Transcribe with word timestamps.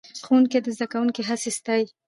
ښوونکی 0.25 0.59
د 0.61 0.67
زده 0.75 0.85
کوونکو 0.91 1.21
هڅې 1.29 1.49
ستایي 1.57 1.85